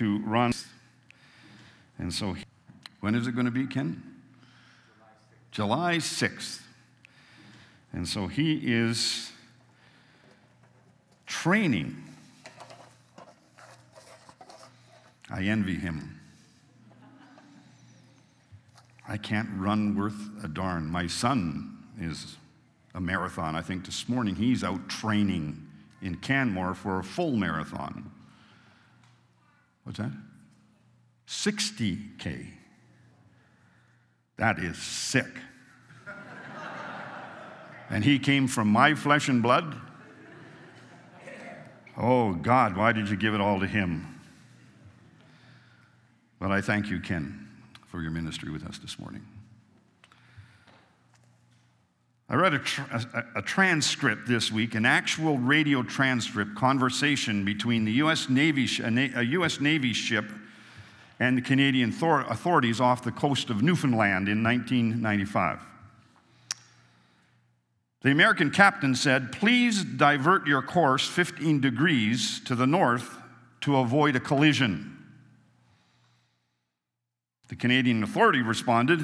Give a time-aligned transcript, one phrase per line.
[0.00, 0.50] to run.
[1.98, 2.34] And so,
[3.00, 4.02] when is it going to be, Ken?
[5.50, 5.98] July 6th.
[5.98, 6.60] July 6th.
[7.92, 9.30] And so he is
[11.26, 12.02] training.
[15.28, 16.18] I envy him.
[19.06, 20.86] I can't run worth a darn.
[20.86, 22.36] My son is
[22.94, 23.54] a marathon.
[23.54, 25.66] I think this morning he's out training
[26.00, 28.10] in Canmore for a full marathon.
[29.90, 30.12] What's that?
[31.26, 32.46] 60K.
[34.36, 35.26] That is sick.
[37.90, 39.74] and he came from my flesh and blood.
[41.96, 44.20] Oh, God, why did you give it all to him?
[46.38, 47.48] But I thank you, Ken
[47.90, 49.26] for your ministry with us this morning.
[52.30, 52.60] I read a,
[52.92, 58.28] a, a, transcript this week, an actual radio transcript conversation between the U.S.
[58.28, 58.68] Navy,
[59.16, 59.58] a U.S.
[59.60, 60.26] Navy ship
[61.18, 65.58] and the Canadian authorities off the coast of Newfoundland in 1995.
[68.02, 73.18] The American captain said, Please divert your course 15 degrees to the north
[73.62, 75.04] to avoid a collision.
[77.48, 79.00] The Canadian authority responded,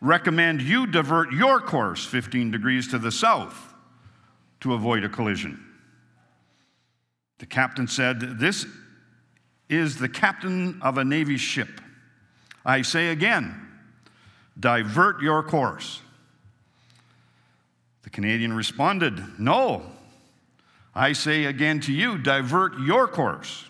[0.00, 3.74] recommend you divert your course 15 degrees to the south
[4.60, 5.64] to avoid a collision.
[7.38, 8.66] The captain said, This
[9.68, 11.80] is the captain of a Navy ship.
[12.64, 13.68] I say again,
[14.58, 16.02] divert your course.
[18.02, 19.84] The Canadian responded, No.
[20.94, 23.64] I say again to you, divert your course.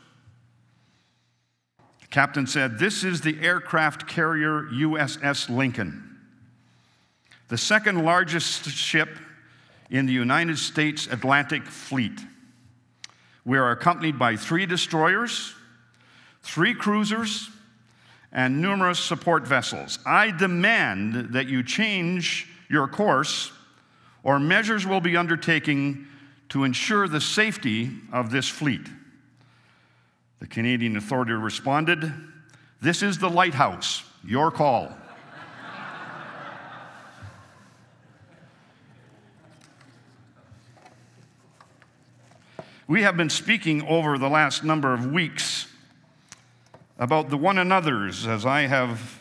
[2.00, 6.09] The captain said, This is the aircraft carrier USS Lincoln,
[7.50, 9.08] the second largest ship
[9.90, 12.18] in the United States Atlantic Fleet.
[13.44, 15.52] We are accompanied by three destroyers,
[16.42, 17.50] three cruisers,
[18.32, 19.98] and numerous support vessels.
[20.06, 23.50] I demand that you change your course,
[24.22, 26.06] or measures will be undertaken
[26.50, 28.86] to ensure the safety of this fleet.
[30.38, 32.12] The Canadian authority responded,
[32.80, 34.92] This is the lighthouse, your call.
[42.90, 45.68] We have been speaking over the last number of weeks
[46.98, 49.20] about the one another's as I have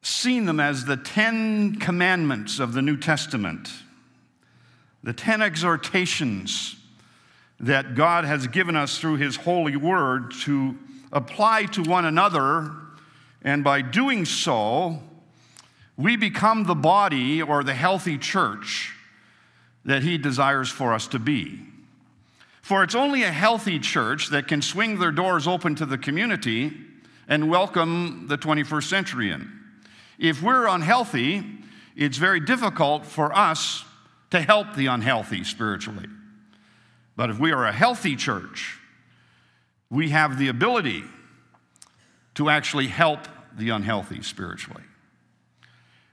[0.00, 3.68] seen them as the Ten Commandments of the New Testament,
[5.04, 6.76] the Ten Exhortations
[7.60, 10.78] that God has given us through His holy word to
[11.12, 12.72] apply to one another,
[13.42, 15.02] and by doing so,
[15.98, 18.94] we become the body or the healthy church
[19.84, 21.60] that He desires for us to be.
[22.62, 26.72] For it's only a healthy church that can swing their doors open to the community
[27.28, 29.50] and welcome the 21st century in.
[30.18, 31.44] If we're unhealthy,
[31.96, 33.84] it's very difficult for us
[34.30, 36.06] to help the unhealthy spiritually.
[37.16, 38.78] But if we are a healthy church,
[39.90, 41.04] we have the ability
[42.34, 44.84] to actually help the unhealthy spiritually.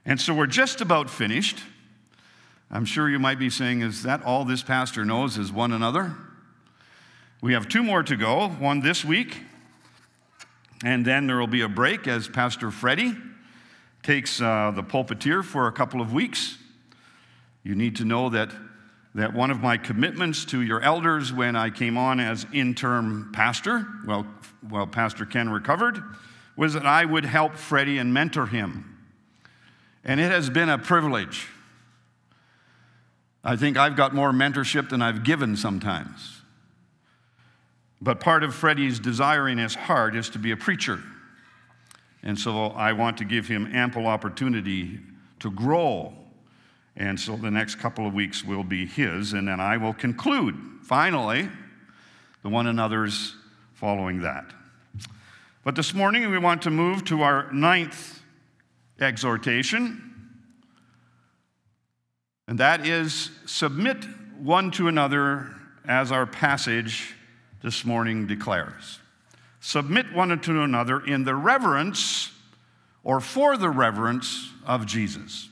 [0.04, 1.58] And so we're just about finished.
[2.70, 6.14] I'm sure you might be saying, Is that all this pastor knows is one another?
[7.42, 9.38] We have two more to go, one this week,
[10.84, 13.16] and then there will be a break as Pastor Freddie
[14.02, 16.58] takes uh, the pulpiteer for a couple of weeks.
[17.62, 18.50] You need to know that
[19.14, 23.84] that one of my commitments to your elders when I came on as interim pastor,
[24.06, 24.24] well,
[24.68, 26.00] well, Pastor Ken recovered,
[26.56, 28.98] was that I would help Freddie and mentor him.
[30.04, 31.48] And it has been a privilege.
[33.42, 36.42] I think I've got more mentorship than I've given sometimes.
[38.00, 41.02] But part of Freddie's desire in his heart is to be a preacher.
[42.22, 45.00] And so I want to give him ample opportunity
[45.40, 46.14] to grow
[46.96, 50.54] and so the next couple of weeks will be his, and then I will conclude,
[50.82, 51.48] finally,
[52.42, 53.36] the one another's
[53.72, 54.52] following that.
[55.64, 58.22] But this morning we want to move to our ninth
[58.98, 60.09] exhortation,
[62.50, 64.04] and that is submit
[64.40, 65.54] one to another
[65.86, 67.14] as our passage
[67.62, 68.98] this morning declares.
[69.60, 72.32] Submit one to another in the reverence
[73.04, 75.48] or for the reverence of Jesus.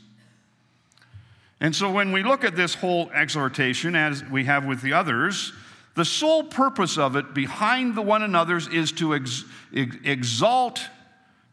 [1.61, 5.53] And so when we look at this whole exhortation, as we have with the others,
[5.95, 10.81] the sole purpose of it behind the one another's is to ex- exalt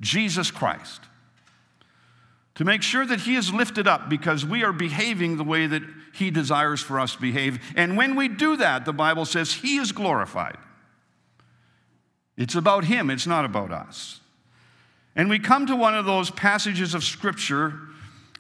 [0.02, 1.02] Jesus Christ.
[2.56, 5.84] To make sure that he is lifted up because we are behaving the way that
[6.14, 7.60] he desires for us to behave.
[7.76, 10.58] And when we do that, the Bible says he is glorified.
[12.38, 14.20] It's about Him, it's not about us.
[15.16, 17.80] And we come to one of those passages of Scripture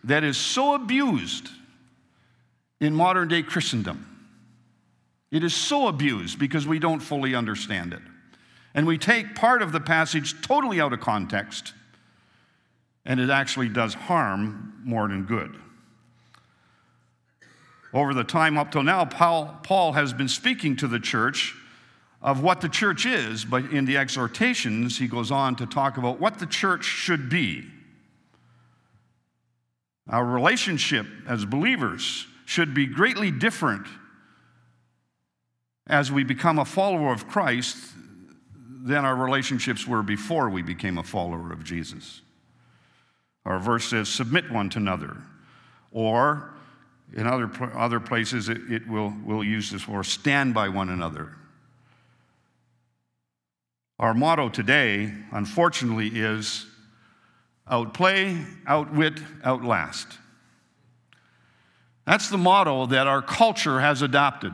[0.03, 1.49] that is so abused
[2.81, 4.11] in modern day Christendom.
[5.31, 8.01] It is so abused because we don't fully understand it.
[8.73, 11.73] And we take part of the passage totally out of context,
[13.05, 15.55] and it actually does harm more than good.
[17.93, 21.55] Over the time up till now, Paul, Paul has been speaking to the church
[22.21, 26.19] of what the church is, but in the exhortations, he goes on to talk about
[26.19, 27.65] what the church should be.
[30.09, 33.87] Our relationship as believers should be greatly different
[35.87, 37.77] as we become a follower of Christ
[38.83, 42.21] than our relationships were before we became a follower of Jesus.
[43.45, 45.17] Our verse says, submit one to another.
[45.91, 46.53] Or
[47.13, 51.29] in other, other places, it, it will, will use this for stand by one another.
[53.99, 56.65] Our motto today, unfortunately, is
[57.69, 58.37] outplay,
[58.67, 60.07] outwit, outlast.
[62.05, 64.53] That's the motto that our culture has adopted.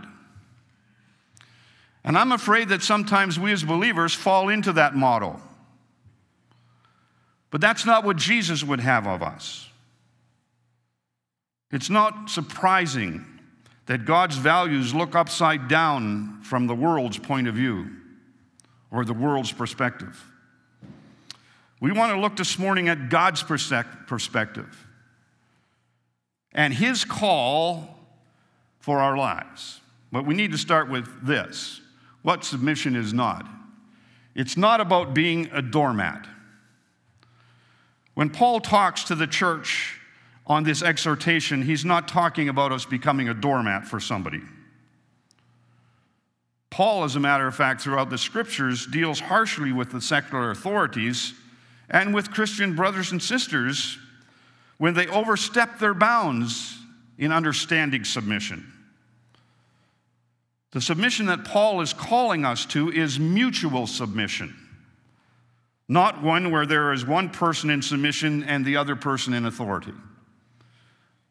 [2.03, 5.41] And I'm afraid that sometimes we as believers fall into that motto.
[7.51, 9.69] But that's not what Jesus would have of us.
[11.71, 13.25] It's not surprising
[13.86, 17.89] that God's values look upside down from the world's point of view
[18.89, 20.25] or the world's perspective.
[21.80, 24.88] We want to look this morning at God's perspective
[26.53, 27.98] and His call
[28.80, 29.80] for our lives.
[30.12, 31.81] But we need to start with this
[32.21, 33.48] what submission is not.
[34.36, 36.27] It's not about being a doormat.
[38.13, 39.99] When Paul talks to the church
[40.45, 44.41] on this exhortation, he's not talking about us becoming a doormat for somebody.
[46.69, 51.33] Paul, as a matter of fact, throughout the scriptures, deals harshly with the secular authorities
[51.89, 53.97] and with Christian brothers and sisters
[54.77, 56.79] when they overstep their bounds
[57.17, 58.71] in understanding submission.
[60.71, 64.55] The submission that Paul is calling us to is mutual submission,
[65.91, 69.91] not one where there is one person in submission and the other person in authority.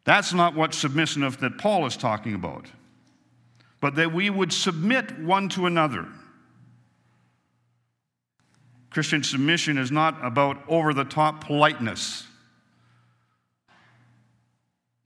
[0.04, 2.66] That's not what submission of, that Paul is talking about,
[3.80, 6.06] but that we would submit one to another.
[8.90, 12.26] Christian submission is not about over the top politeness,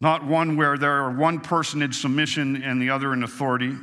[0.01, 3.77] not one where there are one person in submission and the other in authority.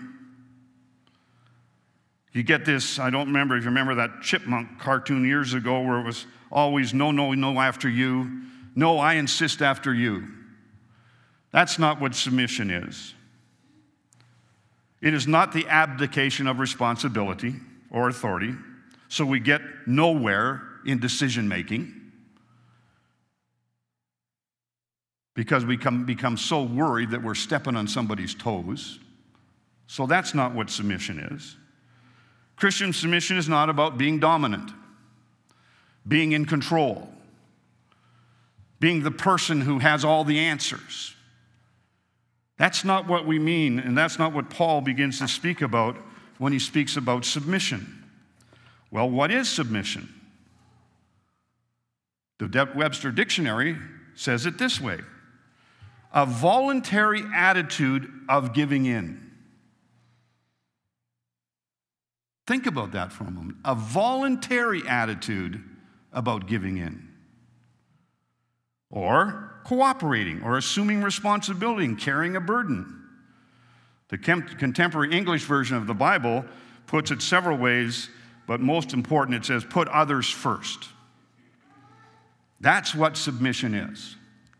[2.33, 5.99] You get this, I don't remember if you remember that chipmunk cartoon years ago where
[5.99, 8.43] it was always no, no, no after you.
[8.73, 10.27] No, I insist after you.
[11.51, 13.13] That's not what submission is.
[15.01, 17.55] It is not the abdication of responsibility
[17.89, 18.53] or authority,
[19.09, 21.93] so we get nowhere in decision making
[25.33, 28.99] because we come, become so worried that we're stepping on somebody's toes.
[29.87, 31.57] So that's not what submission is.
[32.61, 34.71] Christian submission is not about being dominant,
[36.07, 37.09] being in control,
[38.79, 41.15] being the person who has all the answers.
[42.59, 45.97] That's not what we mean, and that's not what Paul begins to speak about
[46.37, 48.03] when he speaks about submission.
[48.91, 50.13] Well, what is submission?
[52.37, 53.75] The Webster Dictionary
[54.13, 54.99] says it this way
[56.13, 59.30] a voluntary attitude of giving in.
[62.51, 63.59] Think about that for a moment.
[63.63, 65.63] A voluntary attitude
[66.11, 67.07] about giving in.
[68.89, 73.05] Or cooperating or assuming responsibility and carrying a burden.
[74.09, 76.43] The contemporary English version of the Bible
[76.87, 78.09] puts it several ways,
[78.47, 80.89] but most important, it says, put others first.
[82.59, 84.17] That's what submission is.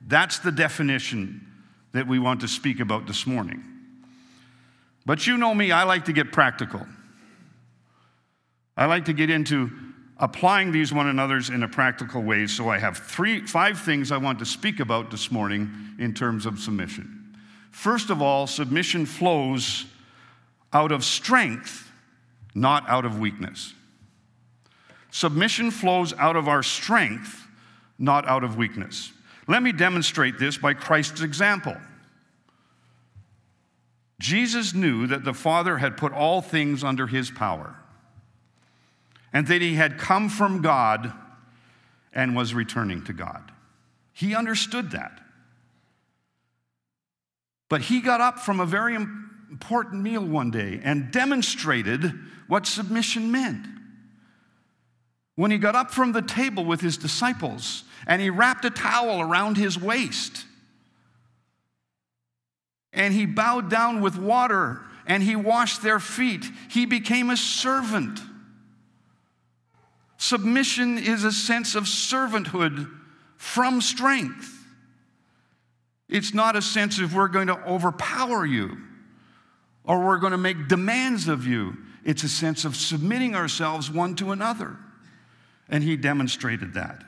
[0.07, 1.45] That's the definition
[1.91, 3.62] that we want to speak about this morning.
[5.05, 6.88] But you know me, I like to get practical.
[8.78, 9.72] I like to get into
[10.22, 12.46] applying these one another's in a practical way.
[12.48, 16.46] So I have three, five things I want to speak about this morning in terms
[16.46, 17.36] of submission.
[17.72, 19.86] First of all, submission flows
[20.72, 21.92] out of strength,
[22.54, 23.74] not out of weakness.
[25.10, 27.48] Submission flows out of our strength,
[27.98, 29.12] not out of weakness.
[29.48, 31.75] Let me demonstrate this by Christ's example.
[34.20, 37.75] Jesus knew that the Father had put all things under his power
[39.34, 41.14] and that he had come from God
[42.14, 43.52] and was returning to God.
[44.14, 45.20] He understood that.
[47.70, 52.14] But he got up from a very important meal one day and demonstrated
[52.48, 53.66] what submission meant.
[55.36, 59.22] when he got up from the table with his disciples and he wrapped a towel
[59.22, 60.46] around his waist
[62.94, 66.46] and he bowed down with water and he washed their feet.
[66.70, 68.20] He became a servant.
[70.22, 72.88] Submission is a sense of servanthood
[73.38, 74.68] from strength.
[76.08, 78.78] It's not a sense of we're going to overpower you
[79.84, 81.75] or we're going to make demands of you.
[82.06, 84.78] It's a sense of submitting ourselves one to another.
[85.68, 87.04] And he demonstrated that.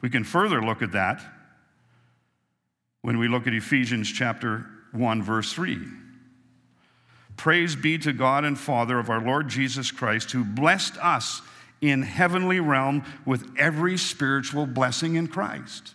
[0.00, 1.20] We can further look at that
[3.02, 5.80] when we look at Ephesians chapter 1 verse 3.
[7.36, 11.42] Praise be to God and Father of our Lord Jesus Christ who blessed us
[11.88, 15.94] in heavenly realm with every spiritual blessing in Christ.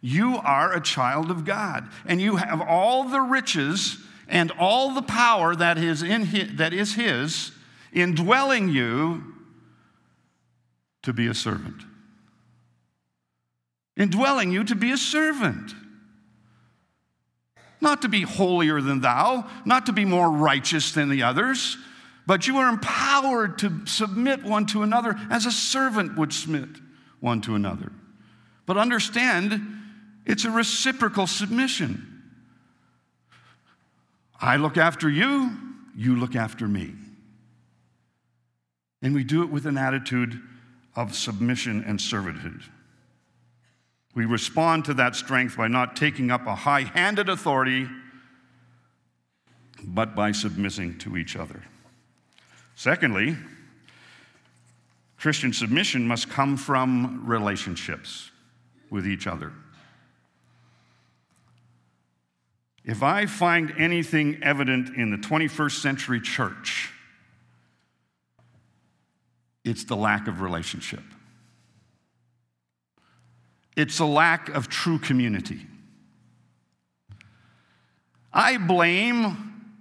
[0.00, 5.02] You are a child of God and you have all the riches and all the
[5.02, 7.52] power that is in his, that is his
[7.92, 9.34] indwelling you
[11.02, 11.82] to be a servant.
[13.96, 15.74] Indwelling you to be a servant
[17.84, 21.76] not to be holier than thou, not to be more righteous than the others,
[22.26, 26.68] but you are empowered to submit one to another as a servant would submit
[27.20, 27.92] one to another.
[28.66, 29.60] But understand,
[30.24, 32.22] it's a reciprocal submission.
[34.40, 35.52] I look after you,
[35.96, 36.94] you look after me.
[39.02, 40.40] And we do it with an attitude
[40.96, 42.62] of submission and servitude.
[44.14, 47.88] We respond to that strength by not taking up a high handed authority,
[49.82, 51.62] but by submitting to each other.
[52.74, 53.36] Secondly,
[55.16, 58.30] Christian submission must come from relationships
[58.90, 59.52] with each other.
[62.84, 66.90] If I find anything evident in the 21st century church,
[69.64, 71.02] it's the lack of relationship.
[73.76, 75.66] It's a lack of true community.
[78.32, 79.72] I blame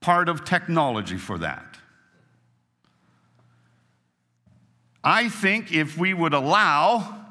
[0.00, 1.71] part of technology for that.
[5.04, 7.26] I think if we would allow,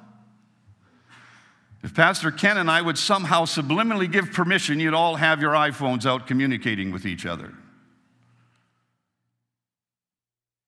[1.83, 6.05] if Pastor Ken and I would somehow subliminally give permission, you'd all have your iPhones
[6.05, 7.53] out communicating with each other.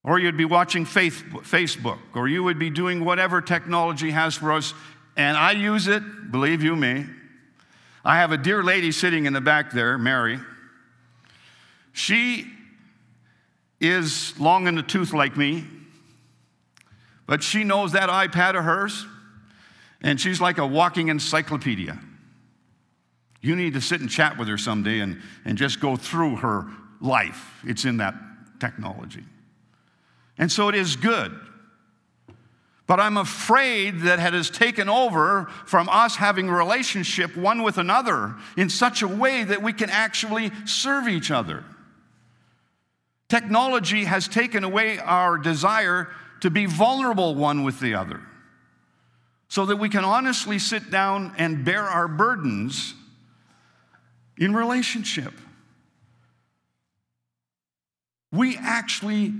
[0.05, 4.73] Or you'd be watching Facebook, or you would be doing whatever technology has for us.
[5.15, 7.05] And I use it, believe you me.
[8.03, 10.39] I have a dear lady sitting in the back there, Mary.
[11.93, 12.51] She
[13.79, 15.65] is long in the tooth like me,
[17.25, 19.05] but she knows that iPad of hers,
[20.01, 21.99] and she's like a walking encyclopedia.
[23.41, 26.65] You need to sit and chat with her someday and, and just go through her
[27.01, 27.61] life.
[27.65, 28.15] It's in that
[28.59, 29.23] technology.
[30.37, 31.37] And so it is good.
[32.85, 37.77] But I'm afraid that it has taken over from us having a relationship one with
[37.77, 41.63] another in such a way that we can actually serve each other.
[43.29, 46.09] Technology has taken away our desire
[46.43, 48.19] to be vulnerable one with the other
[49.47, 52.93] so that we can honestly sit down and bear our burdens
[54.37, 55.31] in relationship.
[58.33, 59.31] We actually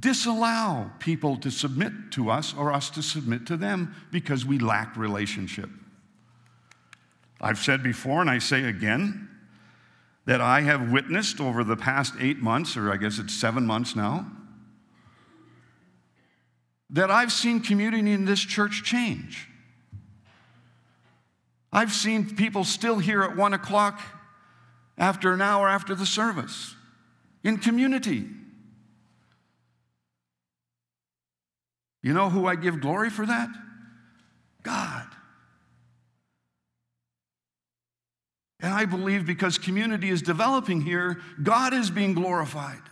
[0.00, 4.96] disallow people to submit to us or us to submit to them because we lack
[4.96, 5.70] relationship.
[7.40, 9.28] I've said before, and I say again,
[10.24, 13.94] that I have witnessed over the past eight months, or I guess it's seven months
[13.94, 14.26] now,
[16.92, 19.48] that I've seen community in this church change.
[21.72, 24.00] I've seen people still here at one o'clock
[24.98, 26.74] after an hour after the service
[27.44, 28.28] in community.
[32.02, 33.50] You know who I give glory for that?
[34.62, 35.06] God.
[38.58, 42.82] And I believe because community is developing here, God is being glorified.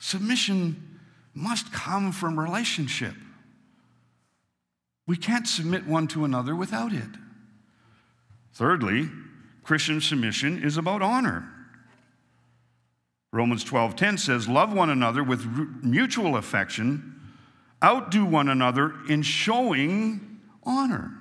[0.00, 0.98] Submission
[1.34, 3.14] must come from relationship.
[5.06, 7.10] We can't submit one to another without it.
[8.54, 9.10] Thirdly,
[9.62, 11.48] Christian submission is about honor.
[13.32, 15.46] Romans 12:10 says, "Love one another with
[15.84, 17.20] mutual affection,
[17.84, 21.16] outdo one another in showing honor."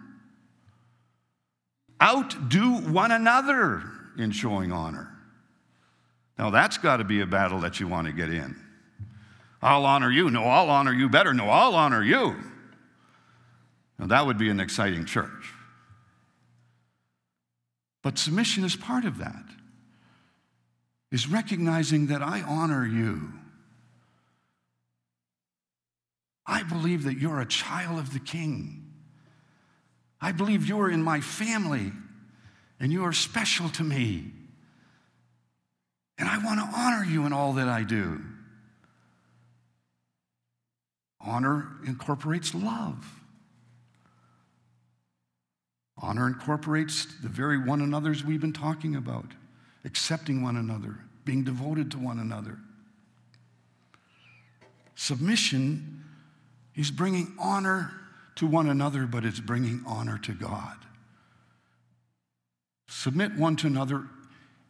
[2.01, 5.15] Outdo one another in showing honor.
[6.37, 8.68] Now that's got to be a battle that you want to get in.
[9.61, 10.29] I'll honor you.
[10.29, 11.33] No, I'll honor you better.
[11.33, 12.35] No, I'll honor you.
[13.97, 15.53] Now that would be an exciting church.
[18.01, 19.43] But submission is part of that
[21.11, 23.33] is recognizing that I honor you
[26.49, 28.83] I believe that you're a child of the King.
[30.19, 31.91] I believe you're in my family
[32.79, 34.31] and you are special to me.
[36.17, 38.19] And I want to honor you in all that I do.
[41.29, 43.21] Honor incorporates love.
[45.95, 49.25] Honor incorporates the very one another's we've been talking about,
[49.85, 52.57] accepting one another, being devoted to one another.
[54.95, 56.03] Submission
[56.75, 57.91] is bringing honor
[58.35, 60.77] to one another, but it's bringing honor to God.
[62.87, 64.05] Submit one to another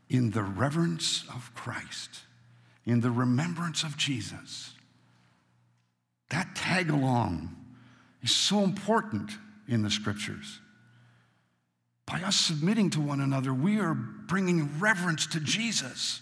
[0.10, 2.22] in the reverence of Christ,
[2.86, 4.74] in the remembrance of Jesus.
[6.30, 7.56] That tag along
[8.22, 9.32] is so important
[9.68, 10.60] in the scriptures.
[12.06, 16.22] By us submitting to one another, we are bringing reverence to Jesus.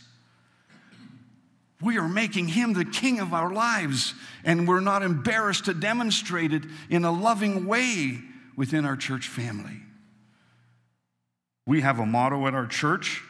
[1.82, 6.52] We are making him the king of our lives, and we're not embarrassed to demonstrate
[6.52, 8.20] it in a loving way
[8.56, 9.80] within our church family.
[11.66, 13.22] We have a motto at our church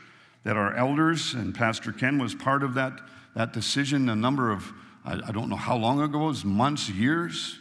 [0.44, 3.02] that our elders, and Pastor Ken was part of that,
[3.36, 4.72] that decision a number of,
[5.08, 7.58] I, I don't know how long ago, it was months, years.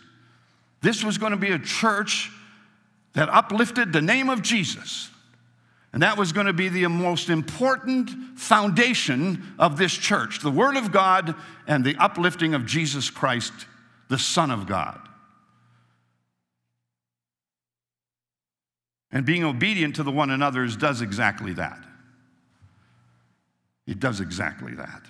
[0.82, 2.30] This was going to be a church
[3.14, 5.10] that uplifted the name of Jesus.
[5.92, 10.76] And that was going to be the most important foundation of this church the Word
[10.76, 11.34] of God
[11.66, 13.52] and the uplifting of Jesus Christ,
[14.08, 15.00] the Son of God.
[19.10, 21.82] And being obedient to the one another's does exactly that.
[23.86, 25.02] It does exactly that.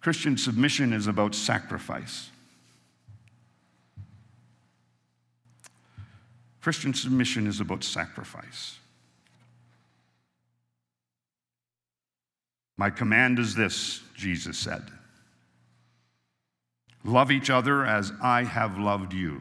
[0.00, 2.30] Christian submission is about sacrifice.
[6.60, 8.78] Christian submission is about sacrifice.
[12.76, 14.82] My command is this, Jesus said
[17.04, 19.40] love each other as I have loved you.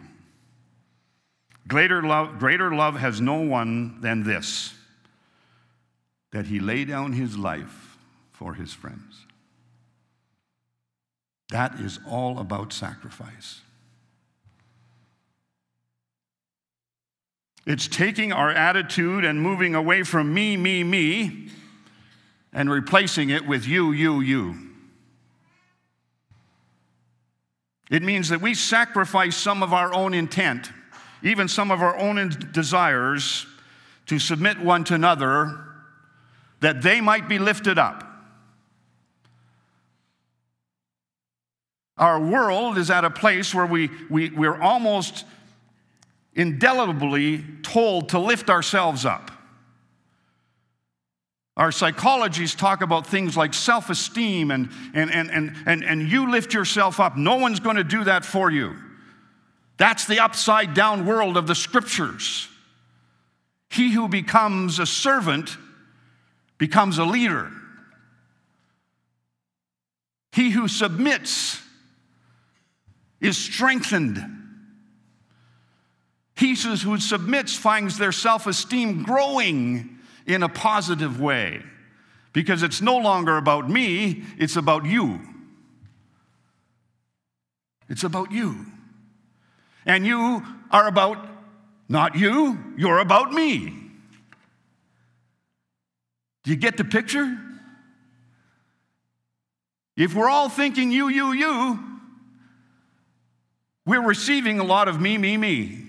[1.68, 4.74] Greater love, greater love has no one than this
[6.32, 7.98] that he lay down his life
[8.32, 9.26] for his friends.
[11.50, 13.62] That is all about sacrifice.
[17.66, 21.50] It's taking our attitude and moving away from me, me, me,
[22.52, 24.56] and replacing it with you, you, you.
[27.90, 30.72] It means that we sacrifice some of our own intent,
[31.24, 33.48] even some of our own desires,
[34.06, 35.60] to submit one to another
[36.62, 38.09] that they might be lifted up.
[42.00, 45.26] Our world is at a place where we, we, we're almost
[46.34, 49.30] indelibly told to lift ourselves up.
[51.58, 56.32] Our psychologies talk about things like self esteem and, and, and, and, and, and you
[56.32, 57.18] lift yourself up.
[57.18, 58.78] No one's going to do that for you.
[59.76, 62.48] That's the upside down world of the scriptures.
[63.70, 65.58] He who becomes a servant
[66.58, 67.52] becomes a leader.
[70.32, 71.62] He who submits
[73.22, 74.24] is strengthened.
[76.36, 81.62] He who submits finds their self esteem growing in a positive way
[82.32, 85.20] because it's no longer about me, it's about you.
[87.90, 88.68] It's about you.
[89.86, 91.28] And you are about
[91.90, 93.74] not you, you're about me.
[96.44, 97.38] Do you get the picture?
[99.98, 101.99] If we're all thinking you, you, you,
[103.90, 105.80] we're receiving a lot of me, me, me.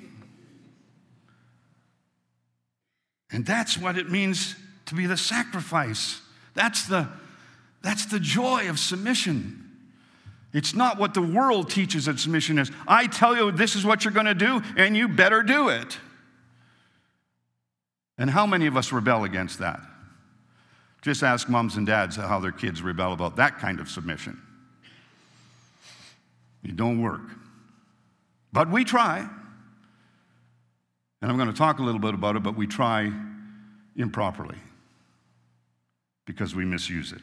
[3.30, 6.22] And that's what it means to be the sacrifice.
[6.54, 7.10] That's the,
[7.82, 9.70] that's the joy of submission.
[10.54, 12.72] It's not what the world teaches that submission is.
[12.88, 15.98] I tell you, this is what you're going to do, and you better do it.
[18.16, 19.78] And how many of us rebel against that?
[21.02, 24.40] Just ask moms and dads how their kids rebel about that kind of submission.
[26.64, 27.20] It don't work.
[28.52, 29.28] But we try.
[31.22, 33.12] And I'm going to talk a little bit about it, but we try
[33.96, 34.56] improperly
[36.24, 37.22] because we misuse it.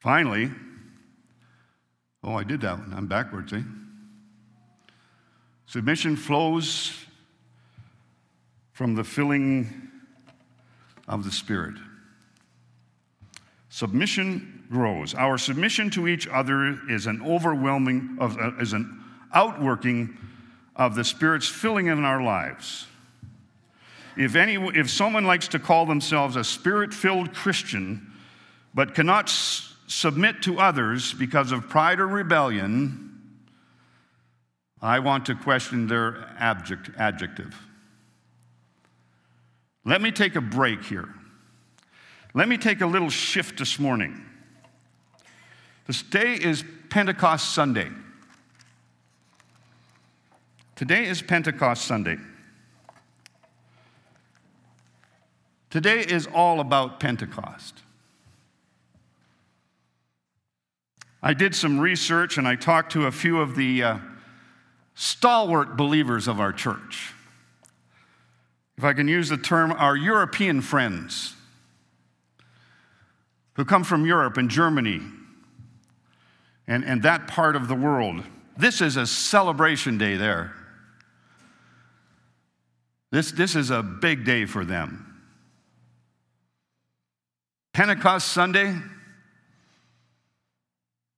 [0.00, 0.50] Finally,
[2.22, 2.92] oh, I did that one.
[2.92, 3.62] I'm backwards, eh?
[5.66, 6.92] Submission flows
[8.72, 9.88] from the filling
[11.08, 11.76] of the Spirit.
[13.68, 15.14] Submission grows.
[15.14, 19.01] Our submission to each other is an overwhelming, of, uh, is an
[19.32, 20.16] outworking
[20.76, 22.86] of the Spirit's filling in our lives.
[24.16, 28.12] If, any, if someone likes to call themselves a spirit filled Christian,
[28.74, 33.20] but cannot s- submit to others because of pride or rebellion,
[34.82, 37.56] I want to question their abject, adjective.
[39.84, 41.08] Let me take a break here.
[42.34, 44.24] Let me take a little shift this morning.
[45.86, 47.88] This day is Pentecost Sunday.
[50.82, 52.18] Today is Pentecost Sunday.
[55.70, 57.82] Today is all about Pentecost.
[61.22, 63.98] I did some research and I talked to a few of the uh,
[64.96, 67.12] stalwart believers of our church.
[68.76, 71.36] If I can use the term, our European friends
[73.52, 75.00] who come from Europe and Germany
[76.66, 78.24] and, and that part of the world.
[78.56, 80.56] This is a celebration day there.
[83.12, 85.06] This, this is a big day for them.
[87.74, 88.74] Pentecost Sunday,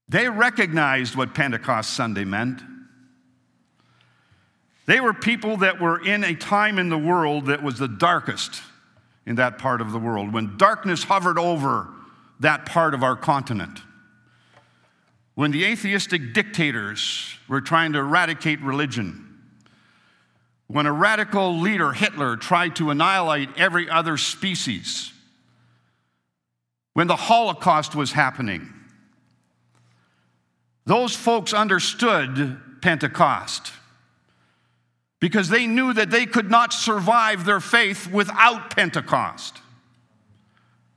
[0.08, 2.60] they recognized what Pentecost Sunday meant.
[4.86, 8.60] They were people that were in a time in the world that was the darkest
[9.24, 11.88] in that part of the world, when darkness hovered over
[12.40, 13.80] that part of our continent.
[15.34, 19.23] When the atheistic dictators were trying to eradicate religion,
[20.66, 25.12] when a radical leader, Hitler, tried to annihilate every other species,
[26.94, 28.72] when the Holocaust was happening,
[30.86, 33.72] those folks understood Pentecost
[35.20, 39.58] because they knew that they could not survive their faith without Pentecost.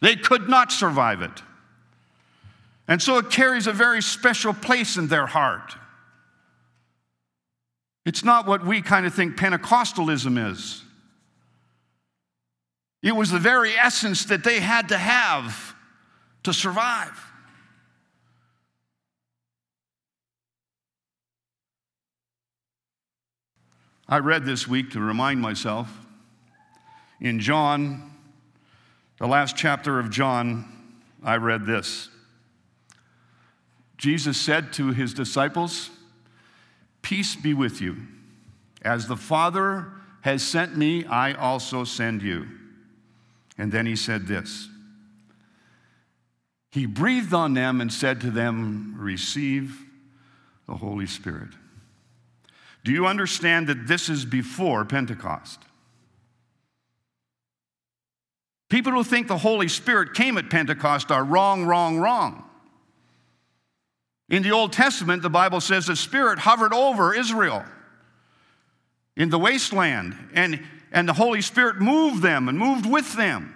[0.01, 1.41] They could not survive it.
[2.87, 5.75] And so it carries a very special place in their heart.
[8.07, 10.81] It's not what we kind of think Pentecostalism is.
[13.03, 15.75] It was the very essence that they had to have
[16.43, 17.21] to survive.
[24.07, 25.89] I read this week to remind myself
[27.19, 28.13] in John,
[29.19, 30.63] the last chapter of John,
[31.21, 32.07] I read this.
[33.97, 35.89] Jesus said to his disciples,
[37.07, 37.95] Peace be with you.
[38.81, 39.93] As the Father
[40.23, 42.45] has sent me, I also send you.
[43.57, 44.67] And then he said this
[46.69, 49.85] He breathed on them and said to them, Receive
[50.67, 51.51] the Holy Spirit.
[52.83, 55.61] Do you understand that this is before Pentecost?
[58.67, 62.46] People who think the Holy Spirit came at Pentecost are wrong, wrong, wrong.
[64.29, 67.63] In the Old Testament, the Bible says the Spirit hovered over Israel
[69.15, 73.55] in the wasteland, and, and the Holy Spirit moved them and moved with them.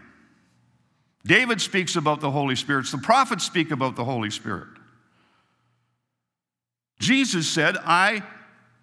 [1.23, 4.69] David speaks about the Holy Spirit, the prophets speak about the Holy Spirit.
[6.99, 8.23] Jesus said, I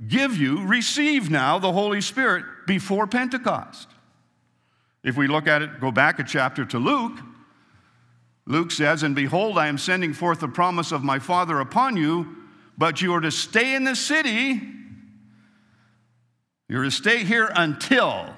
[0.06, 3.88] give you, receive now the Holy Spirit before Pentecost.
[5.02, 7.18] If we look at it, go back a chapter to Luke,
[8.48, 12.34] Luke says, And behold, I am sending forth the promise of my Father upon you,
[12.78, 14.60] but you are to stay in the city.
[16.66, 18.34] You're to stay here until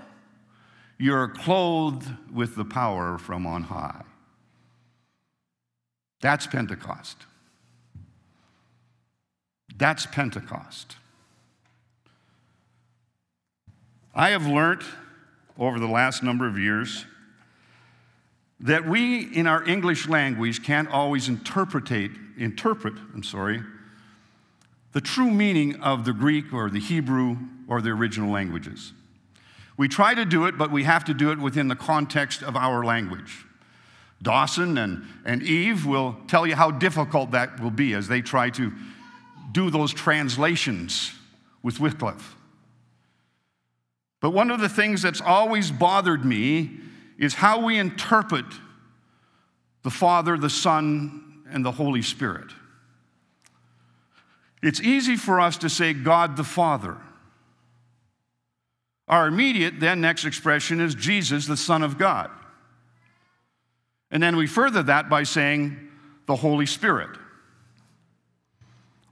[0.98, 4.02] you're clothed with the power from on high.
[6.20, 7.16] That's Pentecost.
[9.76, 10.96] That's Pentecost.
[14.12, 14.82] I have learned
[15.56, 17.06] over the last number of years
[18.60, 23.62] that we in our English language can't always interpretate, interpret, I'm sorry,
[24.92, 27.36] the true meaning of the Greek or the Hebrew
[27.68, 28.92] or the original languages.
[29.76, 32.54] We try to do it, but we have to do it within the context of
[32.54, 33.46] our language.
[34.22, 38.50] Dawson and, and Eve will tell you how difficult that will be as they try
[38.50, 38.72] to
[39.52, 41.12] do those translations
[41.62, 42.36] with Wycliffe.
[44.20, 46.78] But one of the things that's always bothered me
[47.20, 48.46] is how we interpret
[49.83, 52.50] the Father, the Son, and the Holy Spirit.
[54.62, 56.96] It's easy for us to say God the Father.
[59.06, 62.30] Our immediate, then, next expression is Jesus, the Son of God.
[64.11, 65.88] And then we further that by saying
[66.26, 67.11] the Holy Spirit.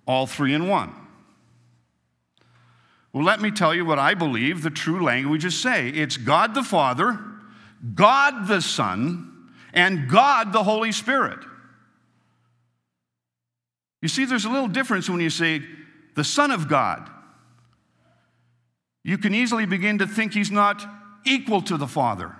[0.06, 0.94] All three in one.
[3.12, 6.62] Well, let me tell you what I believe the true languages say it's God the
[6.62, 7.18] Father,
[7.94, 11.38] God the Son, and God the Holy Spirit.
[14.02, 15.62] You see, there's a little difference when you say
[16.14, 17.08] the Son of God.
[19.04, 20.84] You can easily begin to think he's not
[21.24, 22.34] equal to the Father.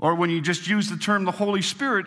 [0.00, 2.06] or when you just use the term the Holy Spirit,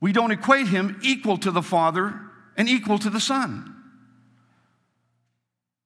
[0.00, 2.20] we don't equate him equal to the Father
[2.56, 3.74] and equal to the Son.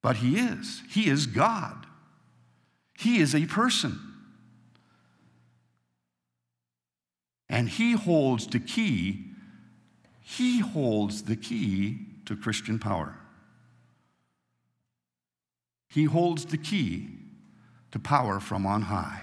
[0.03, 0.83] But he is.
[0.91, 1.87] He is God.
[2.99, 4.01] He is a person.
[7.49, 9.25] And he holds the key,
[10.21, 13.15] he holds the key to Christian power.
[15.89, 17.11] He holds the key
[17.93, 19.23] to power from on high.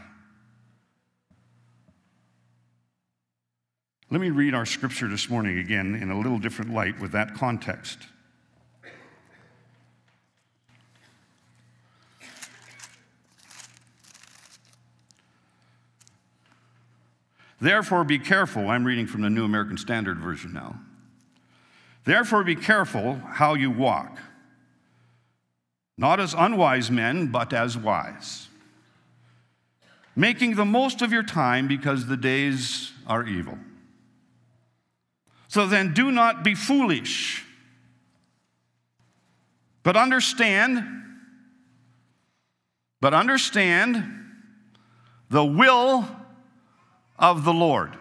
[4.09, 7.35] Let me read our scripture this morning again in a little different light with that
[7.35, 7.99] context.
[17.59, 18.69] Therefore, be careful.
[18.69, 20.79] I'm reading from the New American Standard Version now.
[22.03, 24.19] Therefore, be careful how you walk,
[25.97, 28.47] not as unwise men, but as wise,
[30.15, 33.57] making the most of your time because the days are evil.
[35.47, 37.43] So then, do not be foolish,
[39.81, 40.83] but understand,
[42.99, 44.03] but understand
[45.29, 46.05] the will
[47.17, 47.97] of the Lord.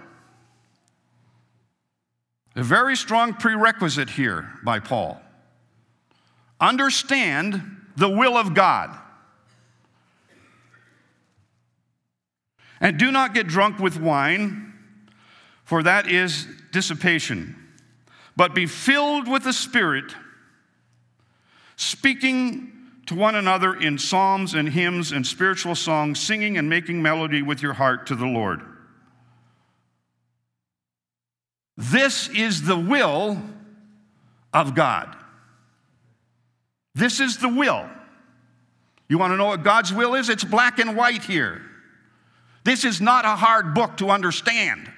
[2.57, 5.21] A very strong prerequisite here by Paul.
[6.61, 7.63] Understand
[7.97, 8.97] the will of God.
[12.81, 14.73] And do not get drunk with wine,
[15.65, 17.57] for that is dissipation,
[18.37, 20.15] but be filled with the Spirit,
[21.77, 22.73] speaking
[23.07, 27.63] to one another in psalms and hymns and spiritual songs, singing and making melody with
[27.63, 28.61] your heart to the Lord
[31.77, 33.41] this is the will
[34.53, 35.17] of God.
[36.95, 37.89] This is the will.
[39.09, 40.29] You want to know what God's will is?
[40.29, 41.61] It's black and white here.
[42.63, 44.91] This is not a hard book to understand.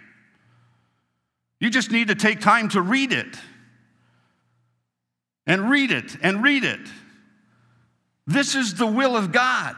[1.58, 3.36] You just need to take time to read it.
[5.46, 6.80] And read it and read it.
[8.26, 9.76] This is the will of God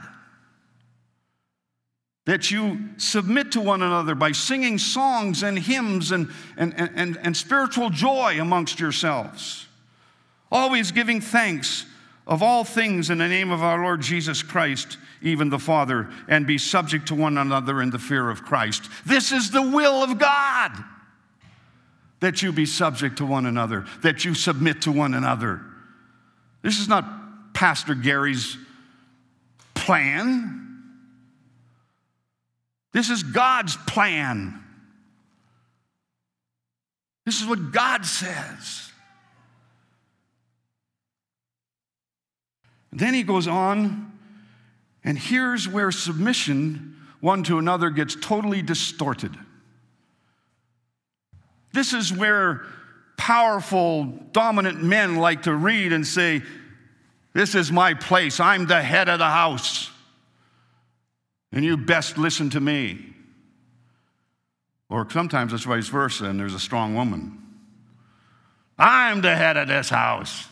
[2.28, 7.34] that you submit to one another by singing songs and hymns and, and, and, and,
[7.34, 9.66] spiritual joy amongst yourselves.
[10.52, 11.86] Always giving thanks
[12.26, 16.46] of all things in the name of our Lord Jesus Christ, even the Father, and
[16.46, 18.90] be subject to one another in the fear of Christ.
[19.06, 20.72] This is the will of God
[22.20, 25.62] that you be subject to one another, that you submit to one another.
[26.60, 28.58] This is not Pastor Gary's
[29.72, 30.66] plan.
[32.92, 34.62] This is God's plan.
[37.26, 38.90] This is what God says.
[42.90, 44.12] Then he goes on,
[45.04, 49.36] and here's where submission one to another gets totally distorted.
[51.72, 52.64] This is where
[53.16, 56.42] powerful, dominant men like to read and say,
[57.34, 58.40] This is my place.
[58.40, 59.90] I'm the head of the house
[61.52, 63.04] and you best listen to me.
[64.90, 67.42] Or sometimes it's vice versa, and there's a strong woman.
[68.78, 70.46] I'm the head of this house.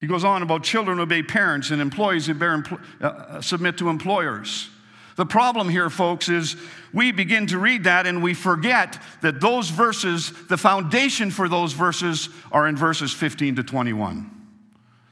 [0.00, 2.64] He goes on about children obey parents and employees bear,
[3.00, 4.70] uh, uh, submit to employers.
[5.16, 6.56] The problem here, folks, is
[6.94, 11.74] we begin to read that and we forget that those verses, the foundation for those
[11.74, 14.39] verses, are in verses 15 to 21.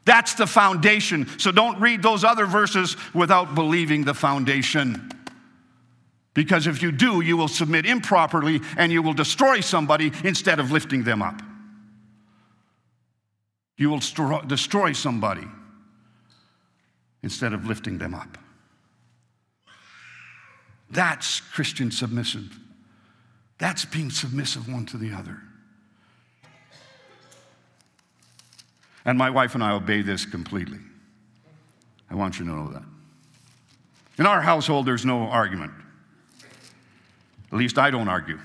[0.09, 1.29] That's the foundation.
[1.39, 5.11] So don't read those other verses without believing the foundation.
[6.33, 10.73] Because if you do, you will submit improperly and you will destroy somebody instead of
[10.73, 11.43] lifting them up.
[13.77, 14.01] You will
[14.47, 15.47] destroy somebody
[17.23, 18.39] instead of lifting them up.
[20.91, 22.59] That's Christian submissive.
[23.59, 25.43] That's being submissive one to the other.
[29.09, 30.81] And my wife and I obey this completely.
[32.11, 32.83] I want you to know that.
[34.19, 35.73] In our household, there's no argument.
[37.51, 38.39] At least I don't argue.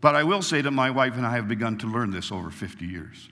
[0.00, 2.50] But I will say that my wife and I have begun to learn this over
[2.50, 3.28] 50 years.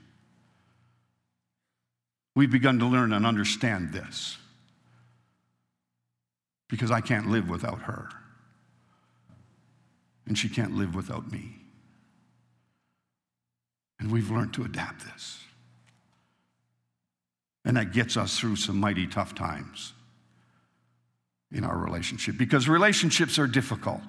[2.35, 4.37] We've begun to learn and understand this
[6.67, 8.09] because I can't live without her,
[10.27, 11.64] and she can't live without me.
[13.99, 15.39] And we've learned to adapt this.
[17.63, 19.93] And that gets us through some mighty tough times
[21.51, 24.03] in our relationship because relationships are difficult.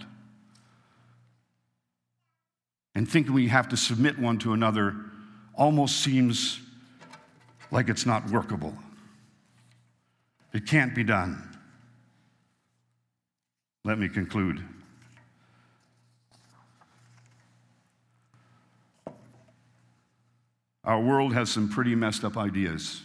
[2.94, 4.96] And thinking we have to submit one to another
[5.54, 6.60] almost seems
[7.70, 8.76] like it's not workable.
[10.52, 11.56] It can't be done.
[13.84, 14.62] Let me conclude.
[20.86, 23.02] Our world has some pretty messed up ideas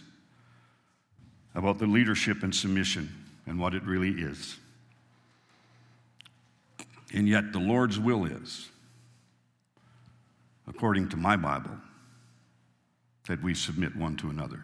[1.52, 3.12] about the leadership and submission
[3.44, 4.56] and what it really is.
[7.12, 8.70] And yet, the Lord's will is,
[10.68, 11.76] according to my Bible,
[13.26, 14.62] that we submit one to another.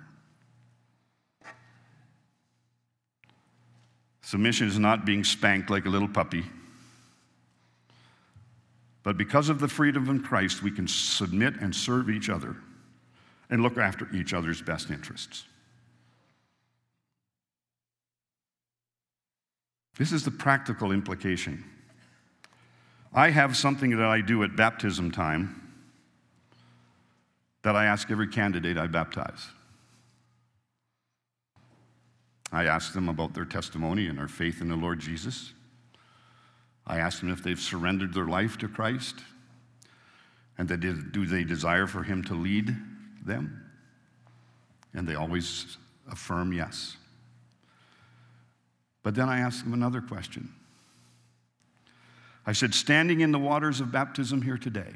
[4.23, 6.45] Submission is not being spanked like a little puppy.
[9.03, 12.57] But because of the freedom in Christ, we can submit and serve each other
[13.51, 15.45] and look after each other's best interests.
[19.97, 21.65] This is the practical implication.
[23.13, 25.63] I have something that I do at baptism time
[27.63, 29.49] that I ask every candidate I baptize.
[32.53, 35.53] I ask them about their testimony and their faith in the Lord Jesus.
[36.87, 39.17] I ask them if they've surrendered their life to Christ
[40.57, 42.75] and that do they desire for Him to lead
[43.25, 43.65] them?
[44.95, 45.77] And they always
[46.11, 46.97] affirm yes.
[49.03, 50.53] But then I ask them another question.
[52.47, 54.95] I said, standing in the waters of baptism here today,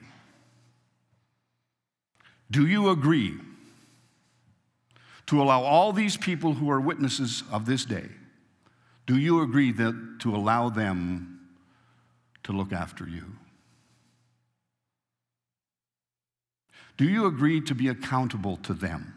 [2.50, 3.38] do you agree
[5.26, 8.08] to allow all these people who are witnesses of this day,
[9.06, 11.40] do you agree that to allow them
[12.44, 13.24] to look after you?
[16.96, 19.14] Do you agree to be accountable to them?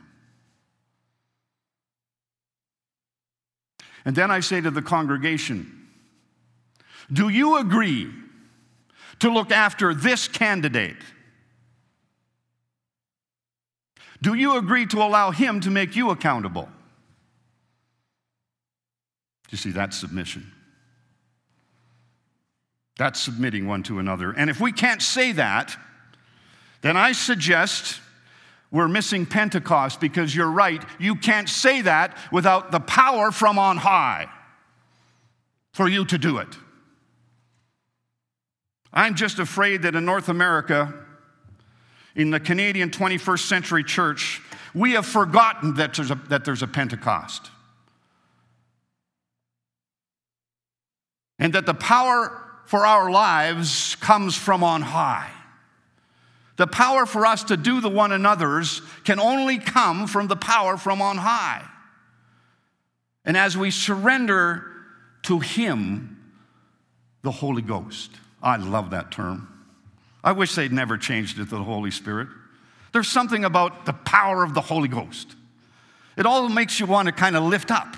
[4.06, 5.88] And then I say to the congregation,
[7.12, 8.12] Do you agree
[9.20, 10.98] to look after this candidate?
[14.22, 16.70] Do you agree to allow him to make you accountable?
[19.52, 20.52] You see, that's submission.
[22.98, 24.32] That's submitting one to another.
[24.32, 25.78] And if we can't say that,
[26.86, 28.00] then I suggest
[28.70, 30.84] we're missing Pentecost because you're right.
[31.00, 34.30] You can't say that without the power from on high
[35.74, 36.56] for you to do it.
[38.94, 40.94] I'm just afraid that in North America,
[42.16, 44.40] in the Canadian 21st century church,
[44.76, 47.50] we have forgotten that there's a, that there's a Pentecost.
[51.40, 55.32] And that the power for our lives comes from on high.
[56.58, 60.78] The power for us to do the one another's can only come from the power
[60.78, 61.66] from on high.
[63.26, 64.66] And as we surrender
[65.24, 66.16] to Him,
[67.24, 68.12] the Holy Ghost.
[68.42, 69.52] I love that term.
[70.24, 72.30] I wish they'd never changed it to the Holy Spirit.
[72.94, 75.36] There's something about the power of the Holy Ghost.
[76.16, 77.98] It all makes you want to kind of lift up.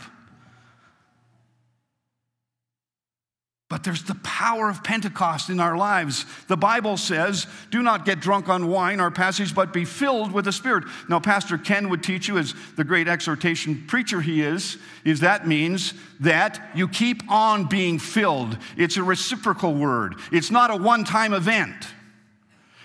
[3.69, 6.25] But there's the power of Pentecost in our lives.
[6.47, 10.45] The Bible says, do not get drunk on wine, our passage, but be filled with
[10.45, 10.85] the Spirit.
[11.09, 15.47] Now, Pastor Ken would teach you, as the great exhortation preacher he is, is that
[15.47, 18.57] means that you keep on being filled.
[18.77, 21.75] It's a reciprocal word, it's not a one time event.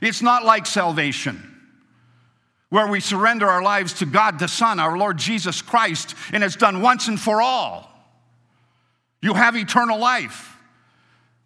[0.01, 1.49] It's not like salvation
[2.71, 6.57] where we surrender our lives to God the Son, our Lord Jesus Christ, and it's
[6.57, 7.89] done once and for all.
[9.21, 10.52] You have eternal life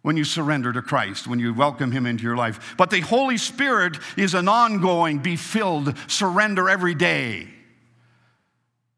[0.07, 2.75] when you surrender to Christ, when you welcome Him into your life.
[2.77, 7.49] But the Holy Spirit is an ongoing, be filled, surrender every day.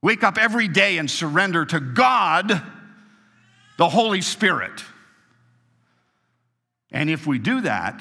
[0.04, 2.62] Wake up every day and surrender to God,
[3.80, 4.84] the Holy Spirit.
[6.91, 8.00] And if we do that,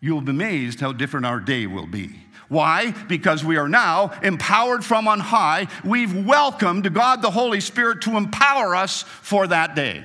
[0.00, 2.10] you'll be amazed how different our day will be.
[2.48, 2.90] Why?
[2.90, 5.68] Because we are now empowered from on high.
[5.84, 10.04] We've welcomed God the Holy Spirit to empower us for that day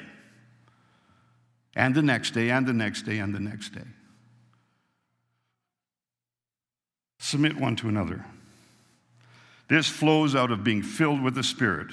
[1.76, 3.88] and the next day, and the next day, and the next day.
[7.20, 8.26] Submit one to another.
[9.68, 11.88] This flows out of being filled with the Spirit.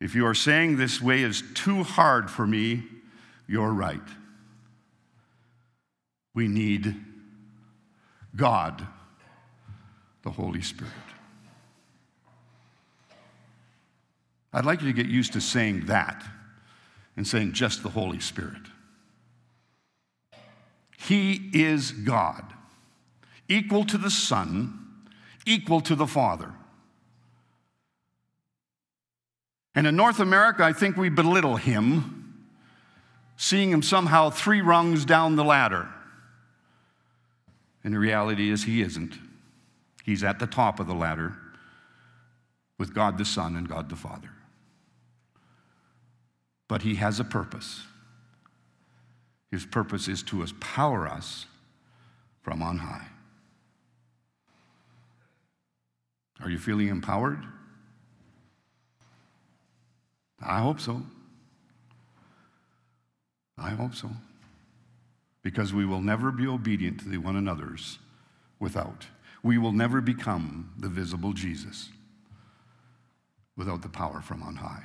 [0.00, 2.84] If you are saying this way is too hard for me,
[3.48, 4.00] you're right.
[6.34, 6.94] We need
[8.36, 8.86] God,
[10.22, 10.92] the Holy Spirit.
[14.52, 16.24] I'd like you to get used to saying that
[17.16, 18.62] and saying just the Holy Spirit.
[20.98, 22.52] He is God,
[23.48, 25.06] equal to the Son,
[25.46, 26.52] equal to the Father.
[29.74, 32.46] And in North America, I think we belittle him,
[33.36, 35.88] seeing him somehow three rungs down the ladder.
[37.84, 39.14] And the reality is, he isn't.
[40.02, 41.36] He's at the top of the ladder.
[42.78, 44.30] with God the Son and God the Father.
[46.68, 47.82] But He has a purpose.
[49.50, 51.46] His purpose is to empower us
[52.42, 53.06] from on high.
[56.40, 57.44] Are you feeling empowered?
[60.40, 61.02] I hope so.
[63.58, 64.10] I hope so.
[65.42, 67.98] Because we will never be obedient to the one another's
[68.58, 69.06] without.
[69.42, 71.88] We will never become the visible Jesus
[73.56, 74.84] without the power from on high.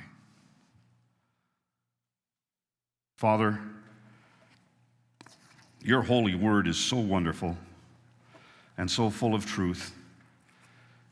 [3.22, 3.56] Father,
[5.80, 7.56] your holy word is so wonderful
[8.76, 9.94] and so full of truth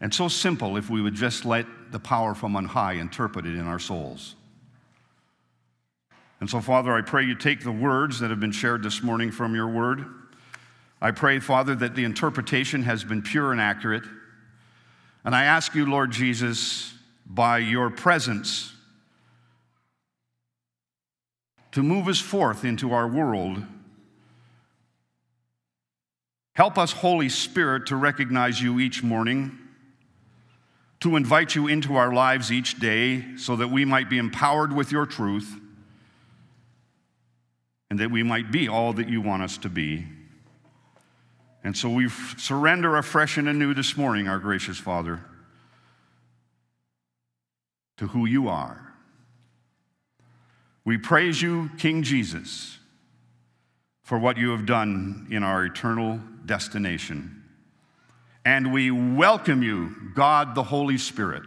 [0.00, 3.54] and so simple if we would just let the power from on high interpret it
[3.54, 4.34] in our souls.
[6.40, 9.30] And so, Father, I pray you take the words that have been shared this morning
[9.30, 10.04] from your word.
[11.00, 14.02] I pray, Father, that the interpretation has been pure and accurate.
[15.24, 16.92] And I ask you, Lord Jesus,
[17.24, 18.72] by your presence,
[21.72, 23.64] to move us forth into our world.
[26.54, 29.56] Help us, Holy Spirit, to recognize you each morning,
[31.00, 34.92] to invite you into our lives each day so that we might be empowered with
[34.92, 35.58] your truth
[37.88, 40.06] and that we might be all that you want us to be.
[41.62, 45.20] And so we surrender afresh and anew this morning, our gracious Father,
[47.98, 48.89] to who you are.
[50.84, 52.78] We praise you, King Jesus,
[54.02, 57.44] for what you have done in our eternal destination.
[58.44, 61.42] And we welcome you, God the Holy Spirit,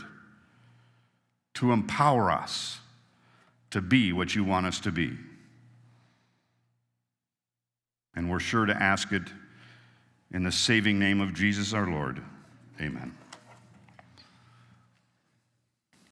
[1.56, 2.80] to empower us
[3.72, 5.12] to be what you want us to be.
[8.16, 9.24] And we're sure to ask it
[10.32, 12.22] in the saving name of Jesus our Lord.
[12.80, 13.16] Amen.